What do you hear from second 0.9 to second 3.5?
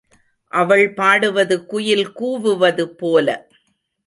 பாடுவது குயில் கூவுவது போல.